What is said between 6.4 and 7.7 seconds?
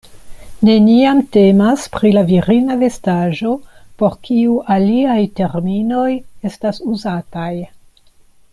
estas uzataj.